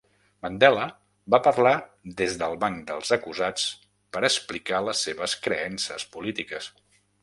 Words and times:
Mandela 0.43 0.85
va 1.35 1.39
parlar 1.47 1.73
des 2.23 2.39
del 2.41 2.57
banc 2.65 2.81
dels 2.89 3.15
acusats 3.19 3.69
per 4.17 4.27
explicar 4.33 4.85
les 4.89 5.09
seves 5.09 5.41
creences 5.49 6.13
polítiques. 6.19 6.77